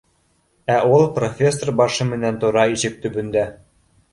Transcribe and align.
Ә 0.75 0.77
ул 0.93 1.05
профессор 1.17 1.71
башы 1.81 2.07
менән 2.15 2.41
тора 2.45 2.67
ишек 2.79 2.99
төбөндә 3.05 3.45